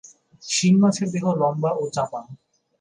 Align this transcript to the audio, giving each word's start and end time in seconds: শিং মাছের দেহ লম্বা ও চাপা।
শিং 0.43 0.73
মাছের 0.81 1.07
দেহ 1.13 1.25
লম্বা 1.41 1.71
ও 1.73 1.83
চাপা। 1.95 2.21